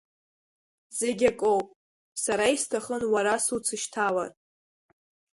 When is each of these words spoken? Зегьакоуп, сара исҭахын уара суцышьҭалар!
Зегьакоуп, 0.97 1.67
сара 2.23 2.45
исҭахын 2.55 3.03
уара 3.13 3.33
суцышьҭалар! 3.45 4.31